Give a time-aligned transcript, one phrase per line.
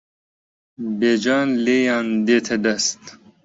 [0.99, 3.03] بێجان لێیان دێتە دەست